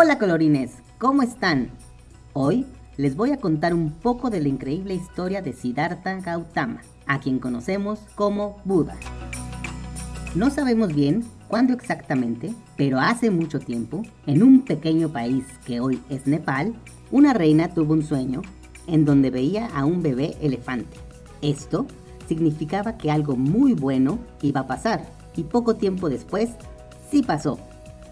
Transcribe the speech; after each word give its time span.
Hola 0.00 0.16
colorines, 0.16 0.74
¿cómo 0.98 1.22
están? 1.22 1.70
Hoy 2.32 2.66
les 2.96 3.16
voy 3.16 3.32
a 3.32 3.38
contar 3.38 3.74
un 3.74 3.90
poco 3.90 4.30
de 4.30 4.40
la 4.40 4.46
increíble 4.46 4.94
historia 4.94 5.42
de 5.42 5.52
Siddhartha 5.52 6.20
Gautama, 6.20 6.82
a 7.08 7.18
quien 7.18 7.40
conocemos 7.40 7.98
como 8.14 8.58
Buda. 8.64 8.94
No 10.36 10.50
sabemos 10.50 10.94
bien 10.94 11.24
cuándo 11.48 11.72
exactamente, 11.72 12.54
pero 12.76 13.00
hace 13.00 13.32
mucho 13.32 13.58
tiempo, 13.58 14.04
en 14.28 14.44
un 14.44 14.64
pequeño 14.64 15.08
país 15.08 15.44
que 15.66 15.80
hoy 15.80 16.00
es 16.08 16.28
Nepal, 16.28 16.76
una 17.10 17.34
reina 17.34 17.74
tuvo 17.74 17.94
un 17.94 18.04
sueño 18.04 18.42
en 18.86 19.04
donde 19.04 19.30
veía 19.30 19.66
a 19.66 19.84
un 19.84 20.00
bebé 20.00 20.36
elefante. 20.40 20.96
Esto 21.42 21.86
significaba 22.28 22.98
que 22.98 23.10
algo 23.10 23.34
muy 23.34 23.74
bueno 23.74 24.20
iba 24.42 24.60
a 24.60 24.68
pasar 24.68 25.10
y 25.34 25.42
poco 25.42 25.74
tiempo 25.74 26.08
después 26.08 26.50
sí 27.10 27.24
pasó. 27.24 27.58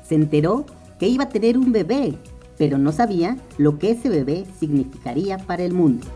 Se 0.02 0.16
enteró 0.16 0.66
que 0.98 1.08
iba 1.08 1.24
a 1.24 1.28
tener 1.28 1.58
un 1.58 1.72
bebé, 1.72 2.14
pero 2.58 2.78
no 2.78 2.92
sabía 2.92 3.36
lo 3.58 3.78
que 3.78 3.90
ese 3.90 4.08
bebé 4.08 4.46
significaría 4.58 5.38
para 5.38 5.64
el 5.64 5.72
mundo. 5.72 6.06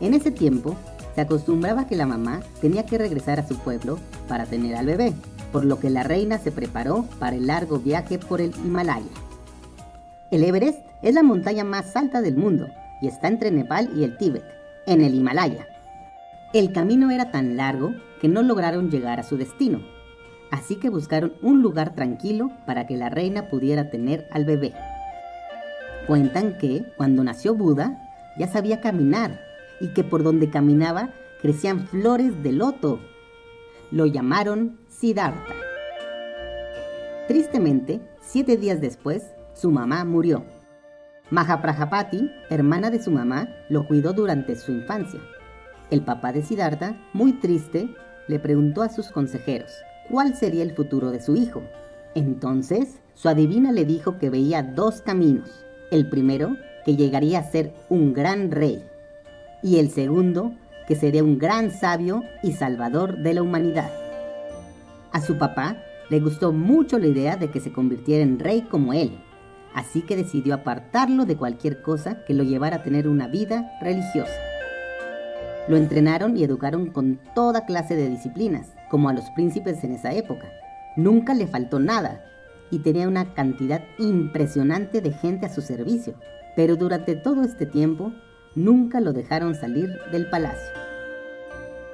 En 0.00 0.14
ese 0.14 0.30
tiempo, 0.30 0.76
se 1.14 1.20
acostumbraba 1.20 1.86
que 1.86 1.96
la 1.96 2.06
mamá 2.06 2.40
tenía 2.60 2.86
que 2.86 2.98
regresar 2.98 3.38
a 3.38 3.46
su 3.46 3.58
pueblo 3.58 3.98
para 4.28 4.46
tener 4.46 4.74
al 4.76 4.86
bebé, 4.86 5.12
por 5.52 5.64
lo 5.64 5.78
que 5.78 5.90
la 5.90 6.02
reina 6.02 6.38
se 6.38 6.52
preparó 6.52 7.04
para 7.18 7.36
el 7.36 7.46
largo 7.46 7.78
viaje 7.78 8.18
por 8.18 8.40
el 8.40 8.54
Himalaya. 8.64 9.10
El 10.30 10.44
Everest 10.44 10.80
es 11.02 11.14
la 11.14 11.22
montaña 11.22 11.64
más 11.64 11.94
alta 11.94 12.22
del 12.22 12.36
mundo 12.36 12.68
y 13.02 13.08
está 13.08 13.28
entre 13.28 13.50
Nepal 13.50 13.90
y 13.94 14.04
el 14.04 14.16
Tíbet, 14.16 14.44
en 14.86 15.02
el 15.02 15.14
Himalaya. 15.14 15.66
El 16.54 16.72
camino 16.72 17.10
era 17.10 17.30
tan 17.30 17.56
largo 17.56 17.92
que 18.20 18.28
no 18.28 18.42
lograron 18.42 18.90
llegar 18.90 19.20
a 19.20 19.24
su 19.24 19.36
destino, 19.36 19.80
así 20.52 20.76
que 20.76 20.90
buscaron 20.90 21.32
un 21.40 21.62
lugar 21.62 21.94
tranquilo 21.94 22.52
para 22.66 22.86
que 22.86 22.96
la 22.96 23.08
reina 23.08 23.48
pudiera 23.48 23.90
tener 23.90 24.28
al 24.30 24.44
bebé. 24.44 24.74
Cuentan 26.06 26.58
que, 26.58 26.84
cuando 26.96 27.24
nació 27.24 27.54
Buda, 27.54 27.98
ya 28.38 28.46
sabía 28.46 28.80
caminar 28.80 29.40
y 29.80 29.88
que 29.88 30.04
por 30.04 30.22
donde 30.22 30.50
caminaba 30.50 31.08
crecían 31.40 31.86
flores 31.86 32.42
de 32.42 32.52
loto. 32.52 33.00
Lo 33.90 34.04
llamaron 34.04 34.78
Siddhartha. 34.88 35.54
Tristemente, 37.28 38.00
siete 38.20 38.58
días 38.58 38.80
después, 38.80 39.32
su 39.54 39.70
mamá 39.70 40.04
murió. 40.04 40.44
Mahaprajapati, 41.30 42.30
hermana 42.50 42.90
de 42.90 43.02
su 43.02 43.10
mamá, 43.10 43.48
lo 43.70 43.86
cuidó 43.86 44.12
durante 44.12 44.54
su 44.56 44.72
infancia. 44.72 45.20
El 45.90 46.02
papá 46.02 46.30
de 46.32 46.42
Siddhartha, 46.42 46.94
muy 47.14 47.32
triste, 47.32 47.88
le 48.28 48.38
preguntó 48.38 48.82
a 48.82 48.90
sus 48.90 49.08
consejeros 49.08 49.72
cuál 50.12 50.36
sería 50.36 50.62
el 50.62 50.74
futuro 50.74 51.10
de 51.10 51.22
su 51.22 51.36
hijo. 51.36 51.62
Entonces, 52.14 53.00
su 53.14 53.30
adivina 53.30 53.72
le 53.72 53.86
dijo 53.86 54.18
que 54.18 54.28
veía 54.28 54.62
dos 54.62 55.00
caminos. 55.00 55.48
El 55.90 56.10
primero, 56.10 56.58
que 56.84 56.96
llegaría 56.96 57.38
a 57.38 57.50
ser 57.50 57.72
un 57.88 58.12
gran 58.12 58.50
rey. 58.50 58.84
Y 59.62 59.78
el 59.78 59.90
segundo, 59.90 60.52
que 60.86 60.96
sería 60.96 61.24
un 61.24 61.38
gran 61.38 61.70
sabio 61.70 62.22
y 62.42 62.52
salvador 62.52 63.22
de 63.22 63.32
la 63.32 63.42
humanidad. 63.42 63.90
A 65.12 65.22
su 65.22 65.38
papá 65.38 65.78
le 66.10 66.20
gustó 66.20 66.52
mucho 66.52 66.98
la 66.98 67.06
idea 67.06 67.38
de 67.38 67.50
que 67.50 67.60
se 67.60 67.72
convirtiera 67.72 68.22
en 68.22 68.38
rey 68.38 68.60
como 68.70 68.92
él, 68.92 69.18
así 69.72 70.02
que 70.02 70.16
decidió 70.16 70.52
apartarlo 70.52 71.24
de 71.24 71.38
cualquier 71.38 71.80
cosa 71.80 72.22
que 72.26 72.34
lo 72.34 72.44
llevara 72.44 72.76
a 72.76 72.82
tener 72.82 73.08
una 73.08 73.28
vida 73.28 73.72
religiosa. 73.80 74.34
Lo 75.68 75.78
entrenaron 75.78 76.36
y 76.36 76.44
educaron 76.44 76.90
con 76.90 77.18
toda 77.34 77.64
clase 77.64 77.96
de 77.96 78.10
disciplinas, 78.10 78.72
como 78.92 79.08
a 79.08 79.14
los 79.14 79.30
príncipes 79.30 79.82
en 79.84 79.92
esa 79.92 80.12
época. 80.12 80.52
Nunca 80.96 81.32
le 81.32 81.46
faltó 81.46 81.80
nada 81.80 82.26
y 82.70 82.80
tenía 82.80 83.08
una 83.08 83.32
cantidad 83.32 83.82
impresionante 83.98 85.00
de 85.00 85.12
gente 85.12 85.46
a 85.46 85.48
su 85.48 85.62
servicio, 85.62 86.12
pero 86.56 86.76
durante 86.76 87.16
todo 87.16 87.42
este 87.42 87.64
tiempo 87.64 88.12
nunca 88.54 89.00
lo 89.00 89.14
dejaron 89.14 89.54
salir 89.54 89.98
del 90.12 90.28
palacio. 90.28 90.74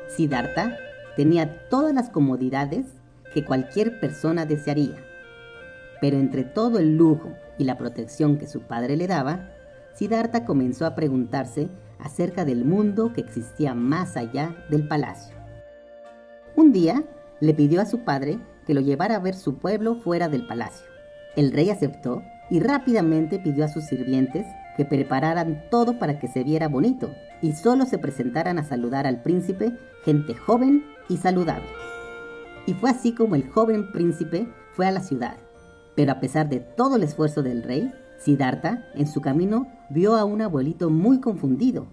Siddhartha 0.09 0.77
tenía 1.15 1.69
todas 1.69 1.95
las 1.95 2.11
comodidades 2.11 2.87
que 3.33 3.45
cualquier 3.45 4.01
persona 4.01 4.45
desearía, 4.45 4.97
pero 6.01 6.19
entre 6.19 6.43
todo 6.43 6.81
el 6.81 6.97
lujo 6.97 7.33
y 7.59 7.65
la 7.65 7.79
protección 7.79 8.39
que 8.39 8.49
su 8.49 8.63
padre 8.63 8.97
le 8.97 9.07
daba, 9.07 9.51
Siddhartha 9.95 10.45
comenzó 10.45 10.85
a 10.85 10.97
preguntarse 10.97 11.69
acerca 12.01 12.45
del 12.45 12.65
mundo 12.65 13.13
que 13.13 13.21
existía 13.21 13.73
más 13.73 14.17
allá 14.17 14.57
del 14.69 14.89
palacio. 14.89 15.38
Un 16.59 16.73
día 16.73 17.05
le 17.39 17.55
pidió 17.55 17.81
a 17.81 17.87
su 17.87 18.01
padre 18.01 18.41
que 18.67 18.75
lo 18.75 18.81
llevara 18.81 19.15
a 19.15 19.21
ver 19.21 19.37
su 19.37 19.59
pueblo 19.59 19.95
fuera 19.95 20.29
del 20.29 20.45
palacio. 20.45 20.89
El 21.37 21.53
rey 21.53 21.71
aceptó 21.71 22.25
y 22.51 22.59
rápidamente 22.59 23.39
pidió 23.39 23.65
a 23.65 23.69
sus 23.69 23.85
sirvientes 23.85 24.45
que 24.77 24.85
prepararan 24.85 25.63
todo 25.71 26.01
para 26.01 26.19
que 26.19 26.27
se 26.27 26.43
viera 26.43 26.67
bonito 26.67 27.13
y 27.43 27.53
solo 27.53 27.85
se 27.85 27.99
presentaran 27.99 28.59
a 28.59 28.65
saludar 28.65 29.07
al 29.07 29.23
príncipe 29.23 29.73
gente 30.05 30.35
joven 30.35 30.85
y 31.09 31.19
saludable. 31.19 31.69
Y 32.67 32.75
fue 32.75 32.91
así 32.91 33.15
como 33.15 33.37
el 33.37 33.49
joven 33.49 33.93
príncipe 33.93 34.49
fue 34.73 34.89
a 34.89 34.91
la 34.91 35.01
ciudad. 35.01 35.37
Pero 35.95 36.11
a 36.11 36.19
pesar 36.19 36.49
de 36.49 36.59
todo 36.59 36.97
el 36.97 37.05
esfuerzo 37.05 37.45
del 37.45 37.63
rey, 37.63 37.93
Siddhartha, 38.19 38.85
en 38.97 39.07
su 39.07 39.21
camino, 39.21 39.69
vio 39.91 40.17
a 40.17 40.25
un 40.25 40.43
abuelito 40.43 40.91
muy 40.91 41.21
confundido. 41.21 41.87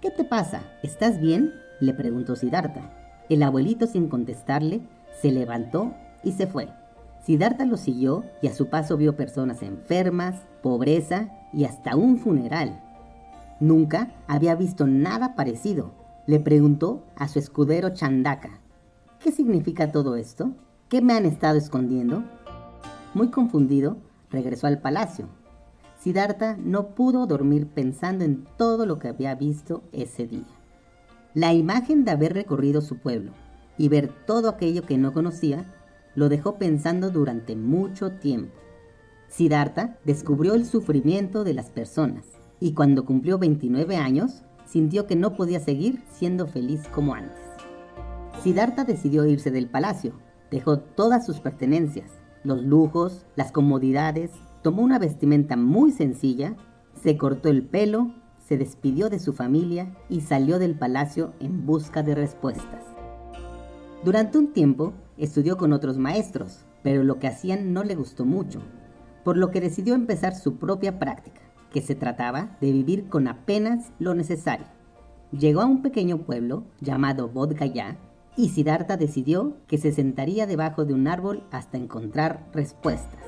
¿Qué 0.00 0.10
te 0.10 0.24
pasa? 0.24 0.62
¿Estás 0.82 1.20
bien? 1.20 1.54
le 1.78 1.94
preguntó 1.94 2.34
Siddhartha. 2.34 2.99
El 3.30 3.42
abuelito, 3.42 3.86
sin 3.86 4.08
contestarle, 4.08 4.82
se 5.22 5.32
levantó 5.32 5.94
y 6.22 6.32
se 6.32 6.46
fue. 6.46 6.68
Siddhartha 7.24 7.64
lo 7.64 7.78
siguió 7.78 8.24
y 8.42 8.48
a 8.48 8.54
su 8.54 8.68
paso 8.68 8.98
vio 8.98 9.16
personas 9.16 9.62
enfermas, 9.62 10.42
pobreza 10.62 11.30
y 11.54 11.64
hasta 11.64 11.96
un 11.96 12.18
funeral. 12.18 12.82
Nunca 13.58 14.12
había 14.28 14.54
visto 14.54 14.86
nada 14.86 15.34
parecido. 15.34 15.92
Le 16.26 16.40
preguntó 16.40 17.02
a 17.16 17.28
su 17.28 17.38
escudero 17.38 17.94
Chandaka, 17.94 18.60
¿qué 19.18 19.32
significa 19.32 19.90
todo 19.90 20.16
esto? 20.16 20.50
¿Qué 20.90 21.00
me 21.00 21.14
han 21.14 21.24
estado 21.24 21.56
escondiendo? 21.56 22.22
Muy 23.14 23.28
confundido, 23.28 23.96
regresó 24.30 24.66
al 24.66 24.80
palacio 24.80 25.28
Siddhartha 26.00 26.56
no 26.56 26.94
pudo 26.94 27.26
dormir 27.26 27.66
pensando 27.66 28.24
en 28.24 28.46
todo 28.56 28.86
lo 28.86 28.98
que 28.98 29.08
había 29.08 29.34
visto 29.34 29.82
ese 29.92 30.26
día. 30.26 30.46
La 31.34 31.52
imagen 31.52 32.04
de 32.04 32.10
haber 32.10 32.34
recorrido 32.34 32.80
su 32.80 32.98
pueblo 32.98 33.32
y 33.78 33.88
ver 33.88 34.10
todo 34.26 34.48
aquello 34.48 34.82
que 34.82 34.98
no 34.98 35.12
conocía 35.12 35.64
lo 36.14 36.28
dejó 36.28 36.56
pensando 36.56 37.10
durante 37.10 37.56
mucho 37.56 38.12
tiempo. 38.12 38.54
Siddhartha 39.28 39.98
descubrió 40.04 40.54
el 40.54 40.66
sufrimiento 40.66 41.44
de 41.44 41.54
las 41.54 41.70
personas 41.70 42.26
y 42.58 42.74
cuando 42.74 43.04
cumplió 43.04 43.38
29 43.38 43.96
años 43.96 44.42
sintió 44.66 45.06
que 45.06 45.16
no 45.16 45.34
podía 45.34 45.60
seguir 45.60 46.02
siendo 46.10 46.46
feliz 46.46 46.88
como 46.88 47.14
antes. 47.14 47.38
Siddhartha 48.42 48.84
decidió 48.84 49.24
irse 49.26 49.50
del 49.50 49.68
palacio, 49.68 50.14
dejó 50.50 50.78
todas 50.78 51.24
sus 51.24 51.40
pertenencias, 51.40 52.10
los 52.42 52.62
lujos, 52.62 53.26
las 53.36 53.52
comodidades 53.52 54.30
Tomó 54.62 54.82
una 54.82 54.98
vestimenta 54.98 55.56
muy 55.56 55.90
sencilla, 55.90 56.54
se 57.02 57.16
cortó 57.16 57.48
el 57.48 57.62
pelo, 57.62 58.14
se 58.50 58.58
despidió 58.58 59.10
de 59.10 59.20
su 59.20 59.32
familia 59.32 59.94
y 60.08 60.22
salió 60.22 60.58
del 60.58 60.74
palacio 60.74 61.34
en 61.38 61.66
busca 61.66 62.02
de 62.02 62.16
respuestas. 62.16 62.82
Durante 64.04 64.38
un 64.38 64.52
tiempo 64.52 64.92
estudió 65.16 65.56
con 65.56 65.72
otros 65.72 65.98
maestros, 65.98 66.64
pero 66.82 67.04
lo 67.04 67.20
que 67.20 67.28
hacían 67.28 67.72
no 67.72 67.84
le 67.84 67.94
gustó 67.94 68.24
mucho, 68.24 68.60
por 69.22 69.36
lo 69.36 69.52
que 69.52 69.60
decidió 69.60 69.94
empezar 69.94 70.34
su 70.34 70.56
propia 70.56 70.98
práctica, 70.98 71.40
que 71.72 71.80
se 71.80 71.94
trataba 71.94 72.56
de 72.60 72.72
vivir 72.72 73.08
con 73.08 73.28
apenas 73.28 73.92
lo 74.00 74.16
necesario. 74.16 74.66
Llegó 75.30 75.60
a 75.60 75.66
un 75.66 75.80
pequeño 75.80 76.18
pueblo 76.22 76.64
llamado 76.80 77.28
Bodh 77.28 77.54
y 78.36 78.48
Siddhartha 78.48 78.96
decidió 78.96 79.58
que 79.68 79.78
se 79.78 79.92
sentaría 79.92 80.48
debajo 80.48 80.84
de 80.84 80.94
un 80.94 81.06
árbol 81.06 81.44
hasta 81.52 81.78
encontrar 81.78 82.48
respuestas. 82.52 83.20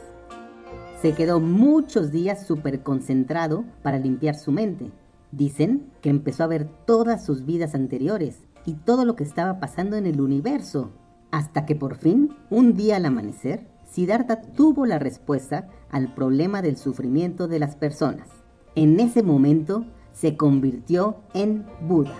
Se 1.00 1.14
quedó 1.14 1.38
muchos 1.38 2.10
días 2.10 2.44
súper 2.44 2.82
concentrado 2.82 3.64
para 3.84 4.00
limpiar 4.00 4.34
su 4.34 4.50
mente. 4.50 4.90
Dicen 5.32 5.90
que 6.02 6.10
empezó 6.10 6.44
a 6.44 6.48
ver 6.48 6.68
todas 6.86 7.24
sus 7.24 7.44
vidas 7.44 7.74
anteriores 7.74 8.44
y 8.66 8.74
todo 8.74 9.04
lo 9.04 9.16
que 9.16 9.24
estaba 9.24 9.58
pasando 9.58 9.96
en 9.96 10.06
el 10.06 10.20
universo. 10.20 10.92
Hasta 11.30 11.64
que 11.64 11.74
por 11.74 11.96
fin, 11.96 12.36
un 12.50 12.74
día 12.74 12.96
al 12.96 13.06
amanecer, 13.06 13.66
Siddhartha 13.84 14.42
tuvo 14.42 14.86
la 14.86 14.98
respuesta 14.98 15.68
al 15.90 16.14
problema 16.14 16.62
del 16.62 16.76
sufrimiento 16.76 17.48
de 17.48 17.58
las 17.58 17.76
personas. 17.76 18.28
En 18.74 19.00
ese 19.00 19.22
momento 19.22 19.86
se 20.12 20.36
convirtió 20.36 21.16
en 21.34 21.66
Buda. 21.86 22.16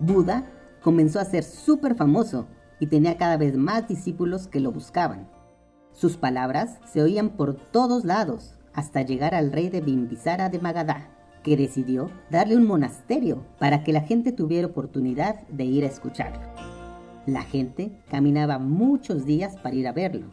Buda 0.00 0.50
comenzó 0.82 1.20
a 1.20 1.24
ser 1.24 1.44
súper 1.44 1.94
famoso 1.94 2.46
y 2.80 2.86
tenía 2.86 3.16
cada 3.16 3.36
vez 3.36 3.56
más 3.56 3.88
discípulos 3.88 4.48
que 4.48 4.60
lo 4.60 4.72
buscaban. 4.72 5.28
Sus 5.92 6.16
palabras 6.16 6.78
se 6.90 7.02
oían 7.02 7.30
por 7.30 7.54
todos 7.54 8.04
lados 8.04 8.54
hasta 8.72 9.02
llegar 9.02 9.34
al 9.34 9.52
rey 9.52 9.68
de 9.68 9.80
Bimbisara 9.80 10.48
de 10.48 10.58
Magadha, 10.58 11.13
que 11.44 11.56
decidió 11.56 12.10
darle 12.30 12.56
un 12.56 12.66
monasterio 12.66 13.44
para 13.60 13.84
que 13.84 13.92
la 13.92 14.00
gente 14.00 14.32
tuviera 14.32 14.66
oportunidad 14.66 15.46
de 15.48 15.64
ir 15.64 15.84
a 15.84 15.88
escucharlo. 15.88 16.40
La 17.26 17.42
gente 17.42 17.92
caminaba 18.10 18.58
muchos 18.58 19.24
días 19.24 19.56
para 19.58 19.76
ir 19.76 19.86
a 19.86 19.92
verlo. 19.92 20.26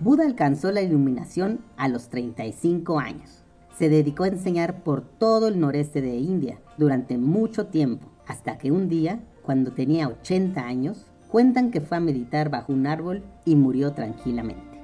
Buda 0.00 0.24
alcanzó 0.24 0.72
la 0.72 0.82
iluminación 0.82 1.60
a 1.76 1.86
los 1.88 2.08
35 2.08 2.98
años. 2.98 3.44
Se 3.78 3.88
dedicó 3.88 4.24
a 4.24 4.28
enseñar 4.28 4.82
por 4.82 5.02
todo 5.02 5.48
el 5.48 5.60
noreste 5.60 6.00
de 6.00 6.16
India 6.16 6.60
durante 6.76 7.18
mucho 7.18 7.66
tiempo, 7.66 8.08
hasta 8.26 8.58
que 8.58 8.72
un 8.72 8.88
día, 8.88 9.20
cuando 9.42 9.72
tenía 9.72 10.08
80 10.08 10.60
años, 10.60 11.06
cuentan 11.28 11.70
que 11.70 11.80
fue 11.80 11.98
a 11.98 12.00
meditar 12.00 12.50
bajo 12.50 12.72
un 12.72 12.86
árbol 12.86 13.22
y 13.44 13.54
murió 13.56 13.92
tranquilamente. 13.92 14.80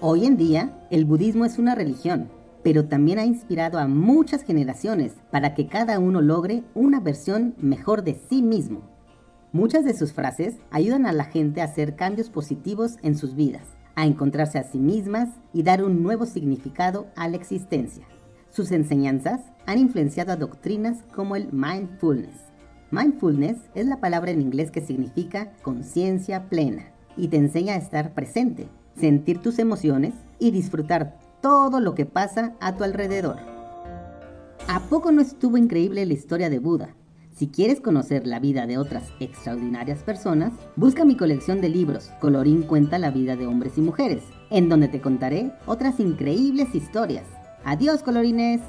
Hoy 0.00 0.26
en 0.26 0.36
día, 0.36 0.86
el 0.90 1.04
budismo 1.04 1.44
es 1.44 1.58
una 1.58 1.74
religión, 1.74 2.28
pero 2.64 2.86
también 2.86 3.18
ha 3.18 3.26
inspirado 3.26 3.78
a 3.78 3.86
muchas 3.86 4.42
generaciones 4.42 5.12
para 5.30 5.54
que 5.54 5.68
cada 5.68 5.98
uno 5.98 6.22
logre 6.22 6.64
una 6.74 6.98
versión 6.98 7.54
mejor 7.58 8.02
de 8.02 8.18
sí 8.28 8.42
mismo. 8.42 8.80
Muchas 9.52 9.84
de 9.84 9.94
sus 9.94 10.14
frases 10.14 10.56
ayudan 10.70 11.06
a 11.06 11.12
la 11.12 11.24
gente 11.24 11.60
a 11.60 11.66
hacer 11.66 11.94
cambios 11.94 12.30
positivos 12.30 12.96
en 13.02 13.16
sus 13.16 13.36
vidas, 13.36 13.68
a 13.94 14.06
encontrarse 14.06 14.58
a 14.58 14.64
sí 14.64 14.78
mismas 14.78 15.28
y 15.52 15.62
dar 15.62 15.84
un 15.84 16.02
nuevo 16.02 16.24
significado 16.24 17.06
a 17.16 17.28
la 17.28 17.36
existencia. 17.36 18.06
Sus 18.48 18.72
enseñanzas 18.72 19.42
han 19.66 19.78
influenciado 19.78 20.32
a 20.32 20.36
doctrinas 20.36 21.04
como 21.14 21.36
el 21.36 21.52
mindfulness. 21.52 22.46
Mindfulness 22.90 23.58
es 23.74 23.86
la 23.86 24.00
palabra 24.00 24.30
en 24.30 24.40
inglés 24.40 24.70
que 24.70 24.80
significa 24.80 25.52
conciencia 25.62 26.48
plena 26.48 26.86
y 27.16 27.28
te 27.28 27.36
enseña 27.36 27.74
a 27.74 27.78
estar 27.78 28.14
presente, 28.14 28.68
sentir 28.96 29.38
tus 29.40 29.58
emociones 29.58 30.14
y 30.38 30.50
disfrutar 30.50 31.18
todo 31.44 31.78
lo 31.78 31.94
que 31.94 32.06
pasa 32.06 32.54
a 32.58 32.74
tu 32.74 32.84
alrededor. 32.84 33.36
¿A 34.66 34.80
poco 34.88 35.12
no 35.12 35.20
estuvo 35.20 35.58
increíble 35.58 36.06
la 36.06 36.14
historia 36.14 36.48
de 36.48 36.58
Buda? 36.58 36.94
Si 37.36 37.48
quieres 37.48 37.82
conocer 37.82 38.26
la 38.26 38.40
vida 38.40 38.66
de 38.66 38.78
otras 38.78 39.12
extraordinarias 39.20 40.02
personas, 40.02 40.54
busca 40.74 41.04
mi 41.04 41.18
colección 41.18 41.60
de 41.60 41.68
libros 41.68 42.10
Colorín 42.18 42.62
cuenta 42.62 42.98
la 42.98 43.10
vida 43.10 43.36
de 43.36 43.46
hombres 43.46 43.76
y 43.76 43.82
mujeres, 43.82 44.22
en 44.48 44.70
donde 44.70 44.88
te 44.88 45.02
contaré 45.02 45.52
otras 45.66 46.00
increíbles 46.00 46.74
historias. 46.74 47.26
Adiós, 47.62 48.02
colorines. 48.02 48.62